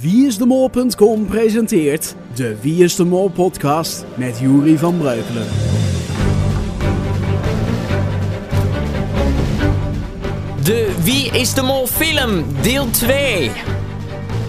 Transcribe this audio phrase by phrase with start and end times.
[0.00, 5.46] Wieisdemol.com presenteert de Wie is de Mol podcast met Juri van Breukelen.
[10.62, 13.50] De Wie is de Mol film, deel 2.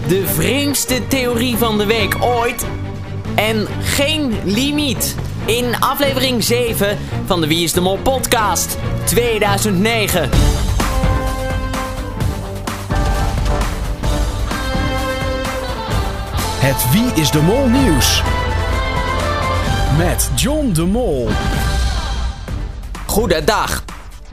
[0.08, 2.66] De vreemdste theorie van de week ooit.
[3.34, 5.14] En geen limiet.
[5.44, 10.69] In aflevering 7 van de Wie is de Mol podcast 2009.
[16.60, 18.22] Het Wie is de Mol nieuws.
[19.98, 21.28] Met John de Mol.
[23.06, 23.84] Goedendag.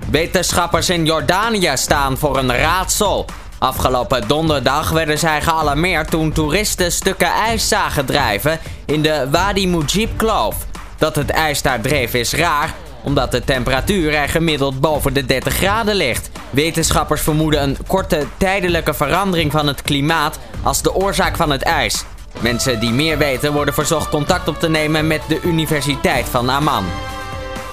[0.10, 3.26] Wetenschappers in Jordanië staan voor een raadsel.
[3.58, 10.18] Afgelopen donderdag werden zij gealarmeerd toen toeristen stukken ijs zagen drijven in de Wadi Mujib
[10.18, 10.56] kloof.
[10.98, 15.54] Dat het ijs daar dreef is raar, omdat de temperatuur er gemiddeld boven de 30
[15.54, 16.30] graden ligt.
[16.50, 22.06] Wetenschappers vermoeden een korte tijdelijke verandering van het klimaat als de oorzaak van het ijs.
[22.40, 26.86] Mensen die meer weten worden verzocht contact op te nemen met de Universiteit van Amman.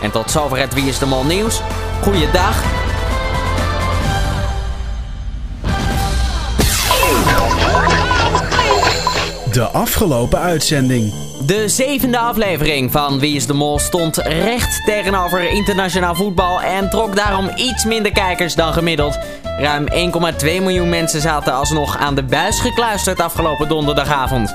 [0.03, 1.61] En tot zover het Wie is de Mol nieuws.
[2.03, 2.84] Goeiedag.
[9.55, 11.13] De afgelopen uitzending.
[11.47, 17.17] De zevende aflevering van Wie is de Mol stond recht tegenover internationaal voetbal en trok
[17.17, 19.19] daarom iets minder kijkers dan gemiddeld.
[19.59, 24.55] Ruim 1,2 miljoen mensen zaten alsnog aan de buis gekluisterd afgelopen donderdagavond.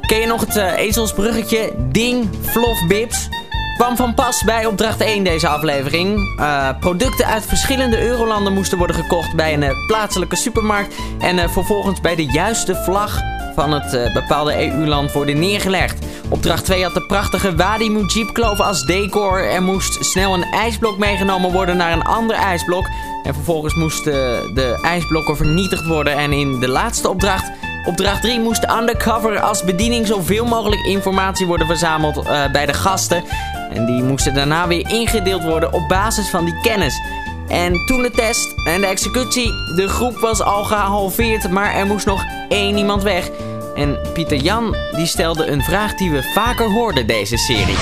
[0.00, 3.28] Ken je nog het uh, ezelsbruggetje Ding Flof Bips?
[3.76, 6.38] Kwam van pas bij opdracht 1 deze aflevering.
[6.40, 10.94] Uh, producten uit verschillende eurolanden moesten worden gekocht bij een uh, plaatselijke supermarkt.
[11.18, 13.20] En vervolgens bij de juiste vlag
[13.54, 16.06] van het bepaalde EU-land worden neergelegd.
[16.28, 19.44] Opdracht 2 had de prachtige Wadi Mujib kloof als decor.
[19.44, 22.86] Er moest snel een ijsblok meegenomen worden naar een ander ijsblok.
[23.22, 24.12] En vervolgens moesten
[24.54, 26.16] de ijsblokken vernietigd worden.
[26.16, 27.50] En in de laatste opdracht,
[27.86, 33.24] opdracht 3, moest undercover als bediening zoveel mogelijk informatie worden verzameld uh, bij de gasten.
[33.72, 37.00] En die moesten daarna weer ingedeeld worden op basis van die kennis.
[37.48, 42.06] En toen de test en de executie, de groep was al gehalveerd, maar er moest
[42.06, 43.30] nog één iemand weg.
[43.74, 47.76] En Pieter Jan die stelde een vraag die we vaker hoorden deze serie.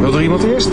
[0.00, 0.70] Wil er iemand eerst?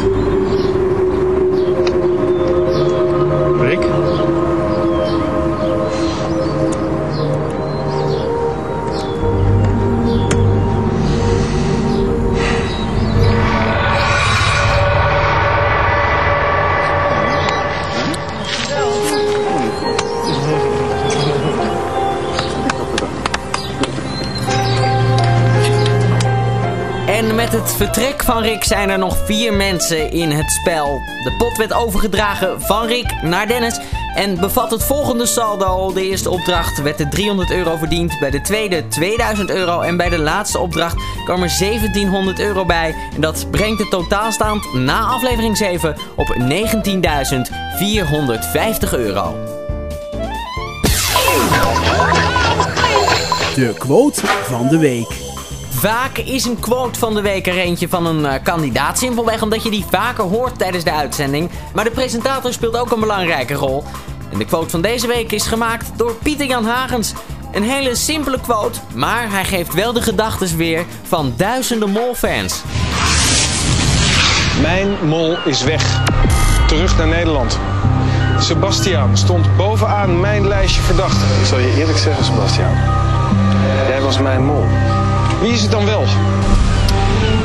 [27.77, 31.01] Vertrek van Rick zijn er nog vier mensen in het spel.
[31.23, 33.79] De pot werd overgedragen van Rick naar Dennis
[34.15, 35.93] en bevat het volgende saldo.
[35.93, 40.09] De eerste opdracht werd er 300 euro verdiend, bij de tweede 2000 euro en bij
[40.09, 40.95] de laatste opdracht
[41.25, 42.95] kwam er 1700 euro bij.
[43.15, 46.39] En dat brengt de totaalstand na aflevering 7 op 19.450
[48.91, 49.35] euro.
[53.55, 55.26] De quote van de week.
[55.79, 58.97] Vaak is een quote van de week er eentje van een uh, kandidaat.
[58.97, 61.49] Simpelweg omdat je die vaker hoort tijdens de uitzending.
[61.73, 63.83] Maar de presentator speelt ook een belangrijke rol.
[64.31, 67.13] En de quote van deze week is gemaakt door Pieter Jan Hagens.
[67.51, 72.61] Een hele simpele quote, maar hij geeft wel de gedachten weer van duizenden molfans.
[74.61, 76.01] Mijn mol is weg.
[76.67, 77.59] Terug naar Nederland.
[78.39, 81.27] Sebastiaan stond bovenaan mijn lijstje verdachten.
[81.39, 82.75] Ik zal je eerlijk zeggen, Sebastiaan.
[83.87, 84.65] Jij was mijn mol.
[85.41, 86.03] Wie is het dan wel?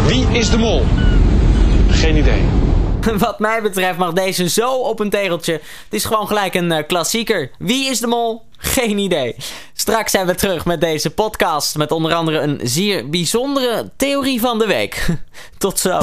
[0.07, 0.85] Wie is de mol?
[1.91, 2.43] Geen idee.
[3.19, 5.53] Wat mij betreft mag deze zo op een tegeltje.
[5.53, 7.51] Het is gewoon gelijk een uh, klassieker.
[7.59, 8.43] Wie is de mol?
[8.57, 9.37] Geen idee.
[9.73, 11.77] Straks zijn we terug met deze podcast.
[11.77, 15.07] Met onder andere een zeer bijzondere theorie van de week.
[15.59, 16.01] Tot zo.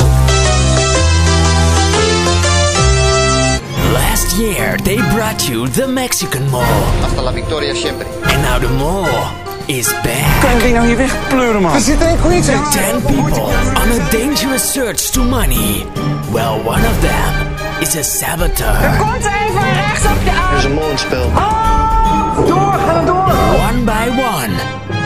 [3.91, 6.63] Last year they brought you the Mexican Mall.
[7.01, 8.05] Hasta la victoria siempre.
[8.05, 10.41] And now the mall is back.
[10.41, 11.71] Kan je nou hier wegpleuren, man?
[11.73, 12.71] We zitten in Queensland.
[12.71, 13.43] Ten people
[13.81, 15.85] on a dangerous search to money.
[16.31, 17.47] Well, one of them
[17.79, 18.97] is a saboteur.
[18.97, 21.25] Komt even rechts op je Er is een mol in het spel.
[21.35, 22.47] Oh!
[22.47, 23.33] Door, ga dan door!
[23.67, 24.53] One by one,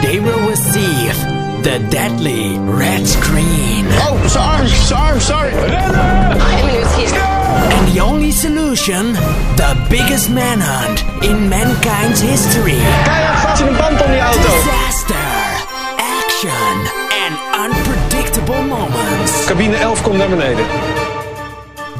[0.00, 1.14] they will receive
[1.62, 3.86] the deadly red screen.
[3.86, 5.52] Oh, sorry, sorry, zijn arm, sorry.
[5.52, 7.32] Een minuut, hier.
[7.78, 9.12] And the only solution,
[9.56, 12.82] the biggest manhunt in mankind's history.
[13.54, 14.40] Vast in een band om die auto.
[14.40, 15.16] Disaster,
[16.22, 16.76] action,
[17.24, 17.34] and
[17.64, 19.44] unpredictable moments.
[19.46, 20.64] Cabine 11 komt naar beneden.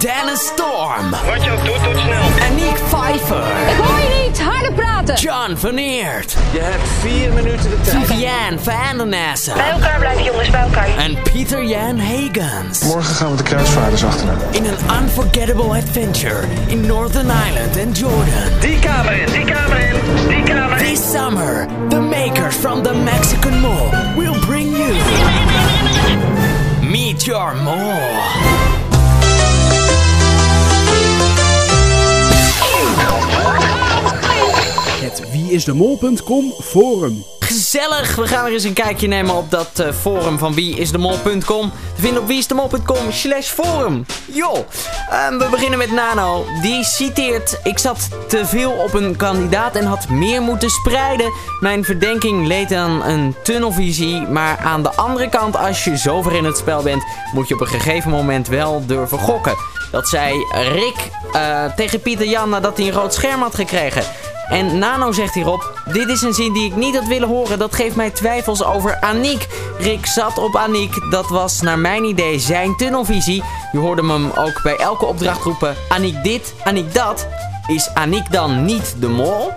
[0.05, 1.11] Dennis Storm.
[1.11, 2.49] Wat je ook doet, doet snel.
[2.51, 3.47] Aniek Pfeiffer.
[3.69, 4.41] Ik hoor je niet.
[4.43, 5.15] Harder praten.
[5.15, 6.37] John Veneert.
[6.53, 8.05] Je hebt vier minuten de tijd.
[8.05, 9.55] Viviane van der Nassen.
[9.55, 10.97] Bij elkaar blijven jongens, bij elkaar.
[10.97, 12.83] En Peter Jan Hagens.
[12.83, 14.33] Morgen gaan we de kruisvaarders achterna.
[14.51, 18.61] In een unforgettable adventure in Northern Ireland and Jordan.
[18.61, 19.95] Die kamer in, die kamer in,
[20.29, 20.87] die kamer in.
[20.87, 24.95] This summer, the makers from the Mexican Mall will bring you
[26.91, 28.74] Meet Your Mall.
[35.55, 37.25] wieisdemol.com forum.
[37.39, 41.73] Gezellig, we gaan weer eens een kijkje nemen op dat eh, forum van wieisdemol.com.
[41.95, 44.07] Te vinden op wieisdemol.com slash forum.
[44.33, 44.59] Joh,
[45.11, 46.45] Ehm, we beginnen met Nano.
[46.63, 51.33] Die citeert, ik zat te veel op een kandidaat en had meer moeten spreiden.
[51.61, 54.21] Mijn verdenking leed aan een tunnelvisie.
[54.21, 57.61] Maar aan de andere kant, als je zover in het spel bent, moet je op
[57.61, 59.57] een gegeven moment wel durven gokken.
[59.91, 60.35] Dat zei
[60.73, 64.03] Rick eh, tegen Pieter Jan nadat hij een rood scherm had gekregen.
[64.49, 67.59] En Nano zegt hierop: Dit is een zin die ik niet had willen horen.
[67.59, 69.47] Dat geeft mij twijfels over Aniek.
[69.79, 71.11] Rick zat op Aniek.
[71.11, 73.43] Dat was naar mijn idee zijn tunnelvisie.
[73.73, 77.27] Je hoorde hem ook bij elke opdracht roepen: Aniek dit, Aniek dat.
[77.67, 79.53] Is Aniek dan niet de mol?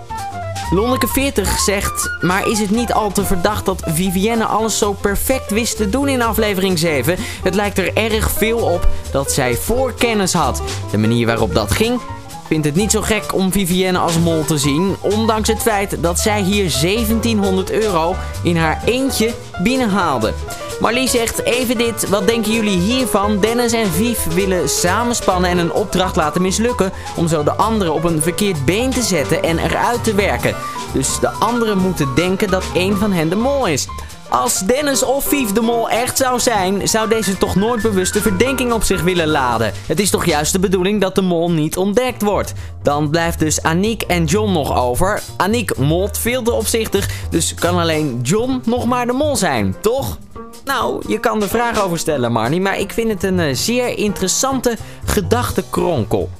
[0.74, 5.76] Lonneke40 zegt, maar is het niet al te verdacht dat Vivienne alles zo perfect wist
[5.76, 7.16] te doen in aflevering 7?
[7.42, 10.62] Het lijkt er erg veel op dat zij voorkennis had.
[10.90, 12.00] De manier waarop dat ging,
[12.48, 14.96] vindt het niet zo gek om Vivienne als mol te zien.
[15.00, 20.32] Ondanks het feit dat zij hier 1700 euro in haar eentje binnenhaalde.
[20.80, 23.40] Marlie zegt even dit, wat denken jullie hiervan?
[23.40, 26.92] Dennis en Viv willen samenspannen en een opdracht laten mislukken...
[27.16, 30.54] om zo de anderen op een verkeerd been te zetten en eruit te werken.
[30.92, 33.86] Dus de anderen moeten denken dat een van hen de mol is.
[34.28, 38.20] Als Dennis of Vief de Mol echt zou zijn, zou deze toch nooit bewust de
[38.20, 39.72] verdenking op zich willen laden.
[39.86, 42.52] Het is toch juist de bedoeling dat de mol niet ontdekt wordt.
[42.82, 45.22] Dan blijft dus Aniek en John nog over.
[45.36, 50.18] Aniek molt veel te opzichtig, dus kan alleen John nog maar de mol zijn, toch?
[50.64, 53.98] Nou, je kan er vragen over stellen, Marnie, maar ik vind het een eh, zeer
[53.98, 56.30] interessante gedachtenkronkel.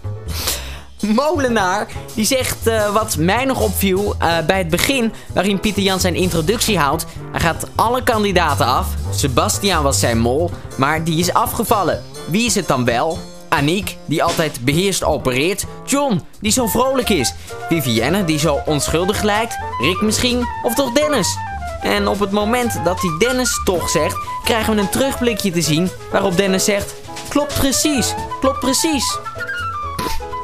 [1.14, 6.00] Molenaar, die zegt eh, wat mij nog opviel eh, bij het begin, waarin Pieter Jan
[6.00, 7.06] zijn introductie houdt.
[7.30, 8.86] Hij gaat alle kandidaten af.
[9.10, 12.02] Sebastian was zijn mol, maar die is afgevallen.
[12.26, 13.18] Wie is het dan wel?
[13.48, 15.64] Aniek, die altijd beheerst opereert.
[15.86, 17.34] John, die zo vrolijk is.
[17.68, 19.58] Vivienne, die zo onschuldig lijkt.
[19.80, 21.36] Rick misschien, of toch Dennis?
[21.80, 25.90] En op het moment dat hij Dennis toch zegt, krijgen we een terugblikje te zien
[26.10, 26.94] waarop Dennis zegt:
[27.28, 29.18] Klopt precies, klopt precies.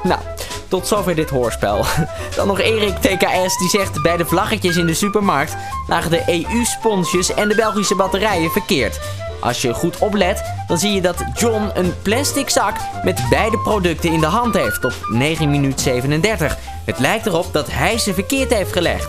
[0.03, 0.21] Nou,
[0.75, 1.85] tot zover dit hoorspel.
[2.37, 5.57] Dan nog Erik TKS die zegt bij de vlaggetjes in de supermarkt
[5.87, 9.01] lagen de EU-sponsjes en de Belgische batterijen verkeerd.
[9.41, 14.13] Als je goed oplet, dan zie je dat John een plastic zak met beide producten
[14.13, 16.57] in de hand heeft op 9 minuut 37.
[16.85, 19.09] Het lijkt erop dat hij ze verkeerd heeft gelegd.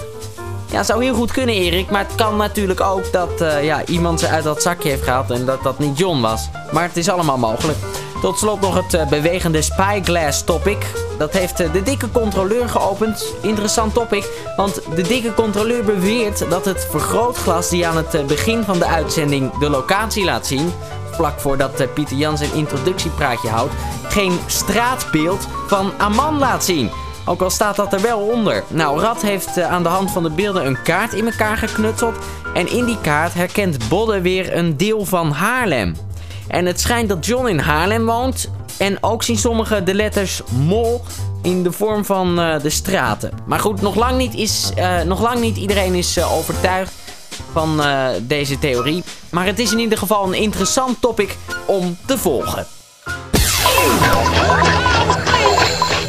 [0.72, 4.20] Ja, zou heel goed kunnen Erik, maar het kan natuurlijk ook dat eh, ja, iemand
[4.20, 6.50] ze uit dat zakje heeft gehaald en dat dat niet John was.
[6.72, 7.78] Maar het is allemaal mogelijk.
[8.22, 11.05] Tot slot nog het eh, bewegende spyglass topic.
[11.18, 13.34] Dat heeft eh, de dikke controleur geopend.
[13.42, 18.64] Interessant topic, want de dikke controleur beweert dat het vergrootglas die aan het eh, begin
[18.64, 20.74] van de uitzending de locatie laat zien,
[21.12, 23.74] vlak voordat eh, Pieter Jan zijn introductiepraatje houdt,
[24.10, 26.92] geen straatbeeld van Aman laat zien.
[27.26, 28.64] Ook al staat dat er wel onder.
[28.68, 32.16] Nou, Rad heeft aan de hand van de beelden een kaart in elkaar geknutseld.
[32.54, 35.96] En in die kaart herkent Bodde weer een deel van Haarlem.
[36.48, 38.50] En het schijnt dat John in Haarlem woont.
[38.78, 41.02] En ook zien sommigen de letters mol
[41.42, 43.32] in de vorm van eh, de straten.
[43.46, 46.94] Maar goed, nog lang niet, is, eh, nog lang niet iedereen is eh, overtuigd
[47.52, 47.82] van
[48.22, 49.04] deze theorie.
[49.30, 52.68] Maar het is in ieder geval een interessant topic om te volgen.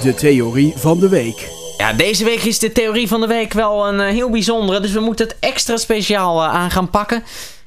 [0.02, 1.48] De theorie van de week.
[1.76, 4.80] Ja, deze week is de theorie van de week wel een heel bijzondere.
[4.80, 7.24] Dus we moeten het extra speciaal aan gaan pakken.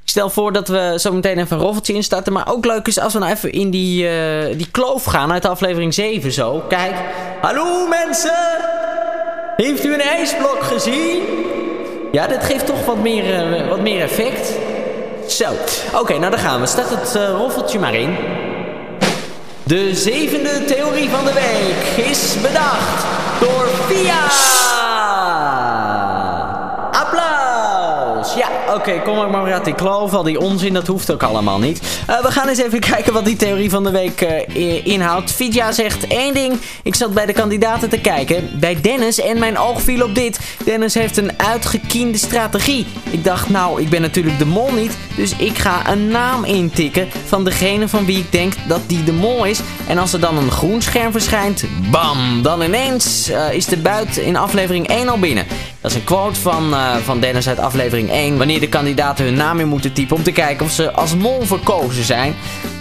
[0.09, 2.33] Stel voor dat we zo meteen even een roffeltje instarten.
[2.33, 5.45] Maar ook leuk is als we nou even in die, eh, die kloof gaan uit
[5.45, 6.63] aflevering 7 zo.
[6.67, 6.93] Kijk.
[7.41, 8.57] Hallo mensen!
[9.55, 11.21] Heeft u een ijsblok gezien?
[12.11, 14.53] Ja, dit geeft toch wat meer, eh, wat meer effect.
[15.27, 15.51] Zo.
[15.93, 16.67] Oké, nou daar gaan we.
[16.67, 18.15] Start het eh, roffeltje maar in.
[19.63, 23.05] De zevende theorie van de week is bedacht
[23.39, 24.68] door Via.
[28.75, 30.13] Oké, kom maar maar uit die kloof.
[30.13, 31.81] Al die onzin, dat hoeft ook allemaal niet.
[32.09, 35.31] Uh, we gaan eens even kijken wat die theorie van de week uh, inhoudt.
[35.31, 36.53] Fidja zegt één ding.
[36.83, 38.49] Ik zat bij de kandidaten te kijken.
[38.59, 40.39] Bij Dennis en mijn oog viel op dit.
[40.63, 42.88] Dennis heeft een uitgekiende strategie.
[43.09, 44.97] Ik dacht, nou, ik ben natuurlijk de mol niet.
[45.15, 49.13] Dus ik ga een naam intikken van degene van wie ik denk dat die de
[49.13, 49.59] mol is.
[49.88, 54.17] En als er dan een groen scherm verschijnt, bam, dan ineens uh, is de buit
[54.17, 55.45] in aflevering 1 al binnen.
[55.81, 58.38] Dat is een quote van, uh, van Dennis uit aflevering 1.
[58.38, 61.41] Wanneer de kandidaten hun naam in moeten typen om te kijken of ze als mol
[61.41, 62.36] verkozen zijn.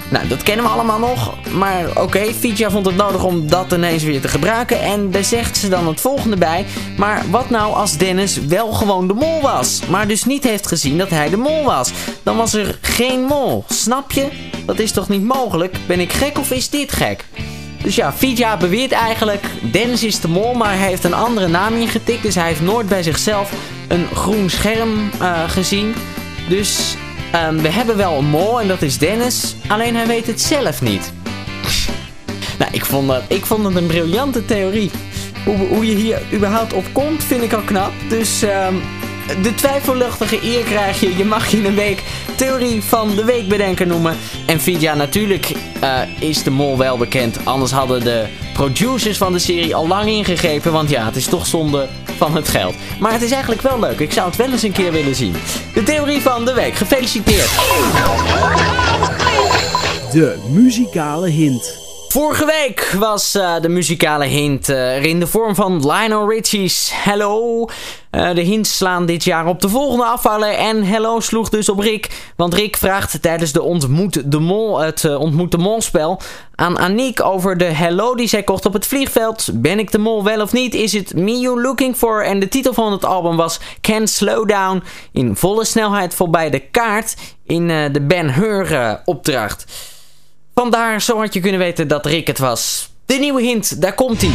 [0.09, 1.35] Nou, dat kennen we allemaal nog.
[1.53, 2.35] Maar oké, okay,
[2.71, 4.81] vond het nodig om dat ineens weer te gebruiken.
[4.81, 6.67] En daar zegt ze dan het volgende bij.
[6.97, 9.81] Maar wat nou als Dennis wel gewoon de mol was?
[9.89, 11.91] Maar dus niet heeft gezien dat hij de mol was.
[12.23, 13.65] Dan was er geen mol.
[13.69, 14.29] Snap je?
[14.67, 15.77] Dat is toch niet mogelijk?
[15.87, 17.25] Ben ik gek of is dit gek?
[17.83, 21.75] Dus ja, Fidja beweert eigenlijk, Dennis is de mol, maar hij heeft een andere naam
[21.75, 22.23] ingetikt.
[22.23, 23.53] Dus hij heeft nooit bij zichzelf
[23.89, 25.95] een groen scherm uh, gezien.
[26.49, 26.97] Dus
[27.35, 30.83] um, we hebben wel een mol en dat is Dennis, alleen hij weet het zelf
[30.83, 31.13] niet.
[32.59, 34.91] nou, ik vond, dat, ik vond het een briljante theorie.
[35.45, 37.93] Hoe, hoe je hier überhaupt op komt, vind ik al knap.
[38.09, 38.83] Dus um,
[39.43, 41.17] de twijfelluchtige eer krijg je.
[41.17, 42.03] Je mag je een week
[42.39, 44.17] theorie van de week bedenken noemen.
[44.47, 45.53] En Vidja, natuurlijk
[45.83, 47.39] uh, is de mol wel bekend.
[47.45, 50.73] Anders hadden de producers van de serie al lang ingegrepen.
[50.73, 52.75] Want ja, het is toch zonde van het geld.
[53.01, 53.99] Maar het is eigenlijk wel leuk.
[53.99, 55.35] Ik zou het wel eens een keer willen zien.
[55.75, 56.75] De theorie van de week.
[56.75, 57.51] Gefeliciteerd.
[60.13, 61.88] De muzikale hint.
[62.09, 67.67] Vorige week was uh, de muzikale hint uh, in de vorm van Lionel Richie's Hello.
[68.11, 71.79] Uh, de hints slaan dit jaar op de volgende afvallen en Hello sloeg dus op
[71.79, 72.33] Rick.
[72.37, 76.21] Want Rick vraagt tijdens de Ontmoet de Mol, het Ontmoet de Mol spel
[76.55, 79.51] aan Aniek over de Hello die zij kocht op het vliegveld.
[79.55, 80.75] Ben ik de mol wel of niet?
[80.75, 82.25] Is het Me You Looking For?
[82.25, 84.83] En de titel van het album was Can't Slow Down.
[85.13, 89.65] In volle snelheid voorbij de kaart in de Ben Hur opdracht.
[90.59, 92.91] Vandaar, zo had je kunnen weten dat Rick het was.
[93.07, 94.31] De nieuwe hint, daar komt hij.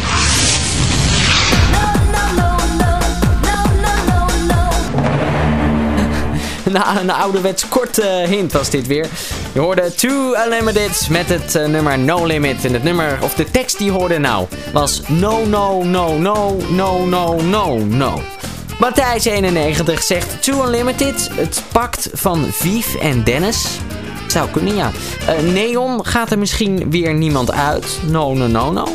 [6.72, 9.08] Na een ouderwets korte hint was dit weer.
[9.54, 12.66] Je hoorde Too Unlimited met het uh, nummer No Limit.
[12.66, 17.06] En het nummer, of de tekst die hoorde nou, was No, no, no, no, no,
[17.06, 18.22] no, no, no.
[18.74, 23.80] Matthijs91 zegt Too Unlimited, het pakt van Vief en Dennis.
[24.34, 24.92] Zou kunnen, ja.
[25.30, 28.00] Uh, Neon gaat er misschien weer niemand uit.
[28.08, 28.88] No, no, no, no.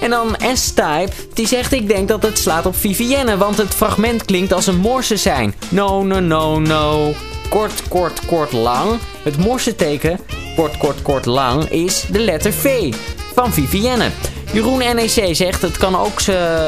[0.00, 4.24] En dan S-Type, die zegt ik denk dat het slaat op Vivienne, want het fragment
[4.24, 5.54] klinkt als een morse zijn.
[5.68, 7.12] No, no, no, no.
[7.48, 8.98] Kort, kort, kort, lang.
[9.22, 10.18] Het morse teken,
[10.56, 12.94] kort, kort, kort, lang, is de letter V
[13.34, 14.10] van Vivienne.
[14.52, 16.20] Jeroen NEC zegt het kan ook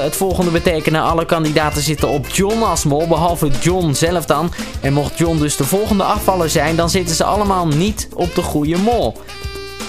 [0.02, 1.02] het volgende betekenen.
[1.02, 4.52] Alle kandidaten zitten op John als mol, behalve John zelf dan.
[4.80, 8.42] En mocht John dus de volgende afvaller zijn, dan zitten ze allemaal niet op de
[8.42, 9.14] goede mol.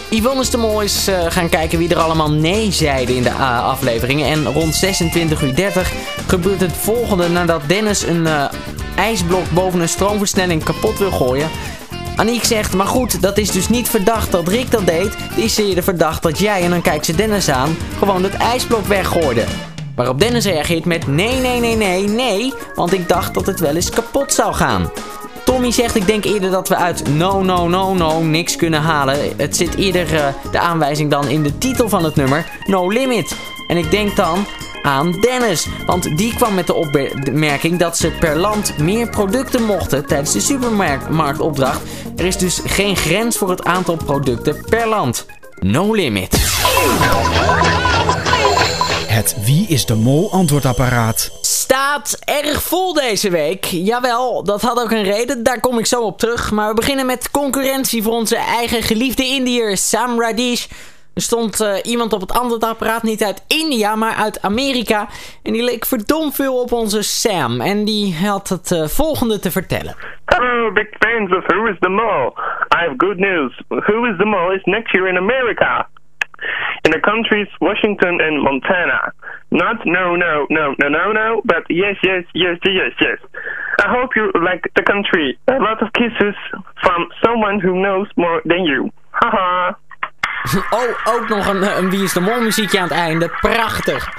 [0.10, 3.30] Yvonne is de mol is uh, gaan kijken wie er allemaal nee zeiden in de
[3.30, 4.28] uh, afleveringen.
[4.28, 5.92] En rond 26.30 uur
[6.28, 8.44] gebeurt het volgende nadat Dennis een uh,
[8.96, 11.50] ijsblok boven een stroomversnelling kapot wil gooien.
[12.16, 15.16] Aniek zegt, maar goed, dat is dus niet verdacht dat Rick dat deed.
[15.18, 18.86] Het is eerder verdacht dat jij, en dan kijkt ze Dennis aan, gewoon het ijsblok
[18.86, 19.44] weggooide.
[19.96, 23.76] Waarop Dennis reageert met nee, nee, nee, nee, nee, want ik dacht dat het wel
[23.76, 24.92] eens kapot zou gaan.
[25.46, 29.18] Tommy zegt, ik denk eerder dat we uit no, no, no, no niks kunnen halen.
[29.38, 33.36] Het zit eerder uh, de aanwijzing dan in de titel van het nummer, No Limit.
[33.68, 34.46] En ik denk dan,
[34.86, 35.68] aan Dennis.
[35.86, 40.40] Want die kwam met de opmerking dat ze per land meer producten mochten tijdens de
[40.40, 41.82] supermarktopdracht.
[42.16, 45.26] Er is dus geen grens voor het aantal producten per land.
[45.60, 46.34] No limit.
[49.08, 51.32] Het Wie is de Mol antwoordapparaat
[51.66, 53.66] staat erg vol deze week.
[53.66, 56.52] Jawel, dat had ook een reden, daar kom ik zo op terug.
[56.52, 60.66] Maar we beginnen met concurrentie voor onze eigen geliefde Indiër Sam Radish
[61.16, 65.08] er stond uh, iemand op het antwoordapparaat, niet uit India, maar uit Amerika.
[65.44, 67.62] En die leek verdomd veel op onze Sam.
[67.62, 69.96] En die had het uh, volgende te vertellen.
[70.26, 72.34] Hello, big fans of Who is the Mole?
[72.78, 73.62] I have good news.
[73.68, 75.88] Who is the Mole is next year in America.
[76.82, 79.14] In the countries Washington and Montana.
[79.50, 83.20] Not no, no, no, no, no, no, but yes, yes, yes, yes, yes.
[83.80, 85.38] I hope you like the country.
[85.48, 86.36] A lot of kisses
[86.84, 88.92] from someone who knows more than you.
[89.12, 89.76] Haha.
[90.70, 93.30] Oh, ook nog een, een Wie is de Mol muziekje aan het einde.
[93.42, 94.10] Prachtig.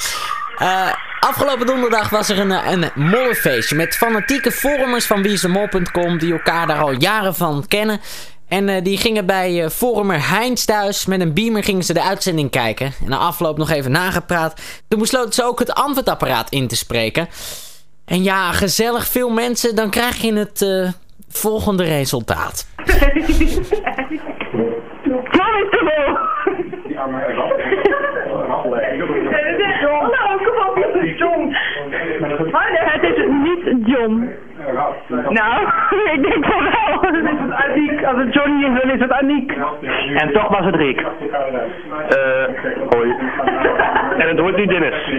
[0.58, 6.66] Uh, afgelopen donderdag was er een, een mollenfeestje met fanatieke vormers van wieisdemol.com die elkaar
[6.66, 8.00] daar al jaren van kennen.
[8.48, 11.06] En uh, die gingen bij uh, vormer Heinz thuis.
[11.06, 12.86] Met een beamer gingen ze de uitzending kijken.
[12.86, 14.60] En na afloop nog even nagepraat.
[14.88, 17.28] Toen besloten ze ook het antwoordapparaat in te spreken.
[18.04, 20.92] En ja, gezellig veel mensen, dan krijg je het eh,
[21.28, 22.66] volgende resultaat.
[25.06, 26.16] John is de mol!
[29.86, 31.56] Nou, kom op, het is John.
[32.52, 34.28] Oh nee, het is niet John.
[35.28, 35.66] Nou,
[36.14, 37.00] ik denk van wel.
[37.00, 38.04] Dan is het Aniek.
[38.04, 39.52] Als het Johnny is, dan is het Aniek.
[40.16, 41.00] En toch was het Rick.
[41.00, 41.06] Eh,
[42.90, 43.14] hoi.
[44.18, 45.10] En het wordt niet Dennis.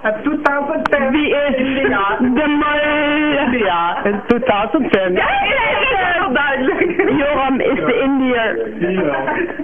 [0.00, 1.10] Het 2010.
[1.10, 1.82] Wie is
[2.18, 3.58] de mol?
[3.58, 5.12] Ja, in 2010.
[5.12, 7.02] Ja, heel duidelijk.
[7.18, 8.58] Joram is de Indiër.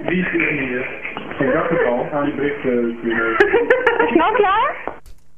[0.05, 1.06] Wie is hier?
[1.39, 2.63] Ik dacht het al, aan die bericht
[4.09, 4.75] Is nou klaar?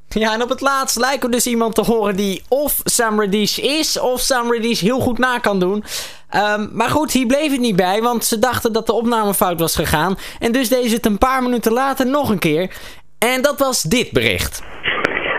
[0.07, 3.57] Ja, en op het laatst lijken we dus iemand te horen die of Sam Radish
[3.57, 5.83] is, of Sam Radish heel goed na kan doen.
[6.29, 9.59] Ehm, maar goed, hier bleef het niet bij, want ze dachten dat de opname fout
[9.59, 10.15] was gegaan.
[10.39, 12.71] En dus deed ze het een paar minuten later nog een keer.
[13.19, 14.67] En dat was dit bericht.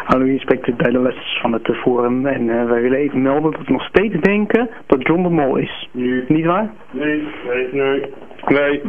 [0.05, 3.67] Hallo, hier spreekt de les van het forum en eh, wij willen even melden dat
[3.67, 5.88] we nog steeds denken dat John de Mol is.
[6.29, 6.71] Niet waar?
[6.90, 8.12] Nee, nee, nee.
[8.47, 8.83] Nee.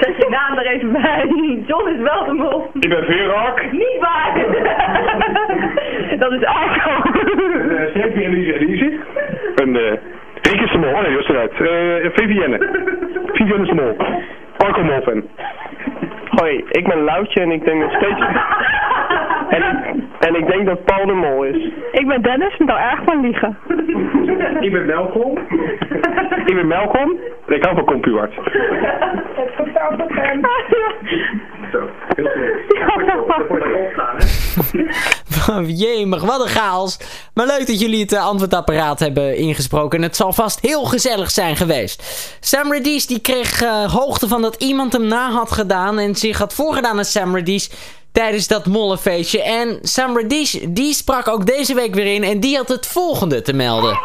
[0.00, 1.26] Zet je naam er even bij.
[1.66, 2.70] John is wel de mol.
[2.80, 3.72] Ik ben Veerak.
[3.72, 4.32] Niet waar.
[6.18, 7.10] Dat is Arco.
[7.94, 8.98] Zeker en Lise Elise.
[9.54, 9.92] En eh,
[10.42, 11.00] de mol.
[11.00, 11.52] Nee, dat is eruit.
[11.52, 12.58] Eh, Vivienne.
[13.32, 13.96] Vivienne is de mol.
[14.56, 15.22] Arco.
[16.30, 18.20] Hoi, ik ben Loutje en ik denk nog steeds...
[19.50, 19.62] en,
[20.20, 21.70] en ik denk dat Paul de Mol is.
[21.92, 23.58] Ik ben Dennis en daar erg van liegen.
[24.60, 25.38] Ik ben Melkom.
[26.44, 27.18] Ik ben Melkom.
[27.46, 28.34] En ik hou van Compuart.
[35.66, 36.98] Jemig, wat een chaos.
[37.34, 39.98] Maar leuk dat jullie het eh, antwoordapparaat hebben ingesproken.
[39.98, 42.02] En het zal vast heel gezellig zijn geweest.
[42.40, 45.98] Sam Radish die kreeg eh, hoogte van dat iemand hem na had gedaan.
[45.98, 47.68] En zich had voorgedaan aan Sam Radish
[48.12, 49.42] tijdens dat mollenfeestje.
[49.42, 52.22] En Sam Radish die sprak ook deze week weer in.
[52.22, 53.98] En die had het volgende te melden.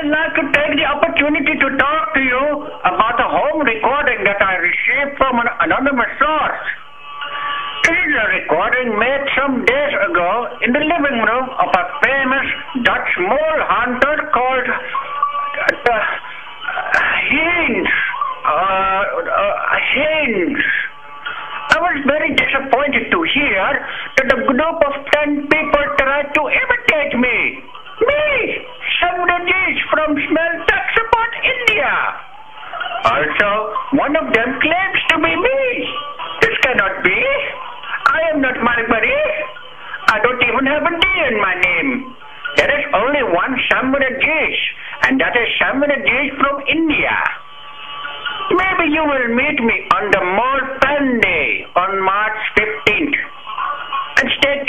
[0.00, 0.12] Hello!
[0.12, 2.44] I'd like to take the opportunity to talk to you
[2.84, 6.64] about a home recording that I received from an anonymous source.
[7.84, 12.46] This is a recording made some days ago in the living room of a famous
[12.84, 16.20] Dutch mole hunter called uh, uh.
[18.40, 20.79] Uh, uh, Heinz.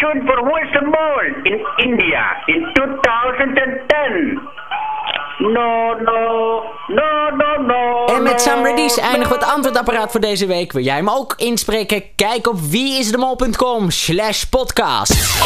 [0.01, 4.39] Tuned for Who is the Mole in India in 2010.
[5.39, 8.05] No, no, no, no, no.
[8.05, 10.71] En met Sam no, Radish eindigen we het antwoordapparaat voor deze week.
[10.71, 12.03] Wil jij hem ook inspreken?
[12.15, 15.39] Kijk op wieisdemol.com slash podcast.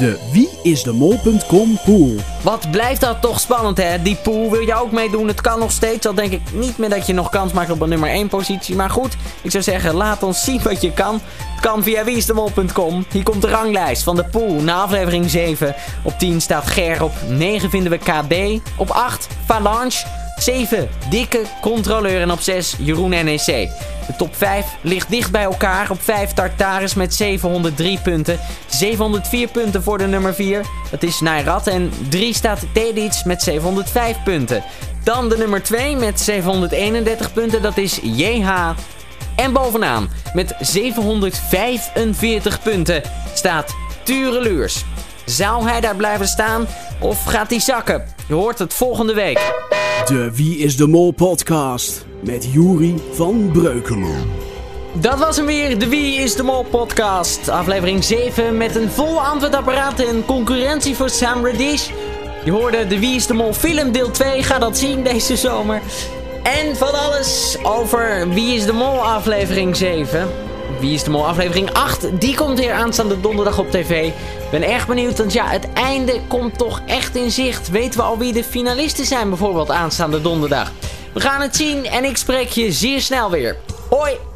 [0.00, 0.18] De
[0.62, 2.14] wieisdemol.com pool.
[2.42, 4.02] Wat blijft dat toch spannend hè?
[4.02, 5.28] Die pool wil je ook meedoen.
[5.28, 6.06] Het kan nog steeds.
[6.06, 8.76] Al denk ik niet meer dat je nog kans maakt op een nummer 1 positie.
[8.76, 11.20] Maar goed, ik zou zeggen laat ons zien wat je kan.
[11.36, 13.04] Het kan via wieisdemol.com.
[13.12, 15.74] Hier komt de ranglijst van de pool na aflevering 7.
[16.02, 17.02] Op 10 staat Ger.
[17.02, 18.60] Op 9 vinden we KB.
[18.76, 20.19] Op 8 Phalange.
[20.42, 22.20] 7 Dikke Controleur.
[22.20, 23.68] En op 6 Jeroen NEC.
[24.06, 25.90] De top 5 ligt dicht bij elkaar.
[25.90, 28.38] Op 5 Tartaris met 703 punten.
[28.66, 30.64] 704 punten voor de nummer 4.
[30.90, 31.66] Dat is Nairat.
[31.66, 34.62] En 3 staat Tedits met 705 punten.
[35.04, 37.62] Dan de nummer 2 met 731 punten.
[37.62, 38.70] Dat is JH.
[39.36, 43.02] En bovenaan met 745 punten
[43.34, 44.84] staat Tureluurs.
[45.24, 46.66] Zou hij daar blijven staan
[47.00, 48.04] of gaat hij zakken?
[48.28, 49.52] Je hoort het volgende week.
[50.04, 52.04] De Wie is de Mol podcast.
[52.20, 54.30] Met Juri van Breukelen.
[54.92, 57.48] Dat was hem weer, de Wie is de Mol podcast.
[57.48, 61.88] Aflevering 7 met een vol antwoordapparaat en concurrentie voor Sam Radish.
[62.44, 65.80] Je hoorde de Wie is de Mol film deel 2, ga dat zien deze zomer.
[66.42, 70.28] En van alles over Wie is de Mol aflevering 7.
[70.80, 74.10] Wie is de Mol aflevering 8, die komt weer aanstaande donderdag op tv.
[74.50, 77.70] Ben erg benieuwd, want ja, het einde komt toch echt in zicht.
[77.70, 80.72] Weten we al wie de finalisten zijn bijvoorbeeld aanstaande donderdag?
[81.12, 83.56] We gaan het zien en ik spreek je zeer snel weer.
[83.88, 84.29] Hoi!